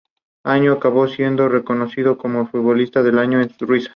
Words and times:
El 0.45 0.51
año 0.51 0.73
acabó 0.73 1.07
siendo 1.07 1.47
reconocido 1.47 2.17
con 2.17 2.35
el 2.35 2.47
Futbolista 2.47 3.03
del 3.03 3.19
año 3.19 3.39
en 3.39 3.51
Rusia. 3.59 3.89